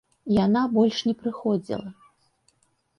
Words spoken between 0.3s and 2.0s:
Яна больш не прыходзіла.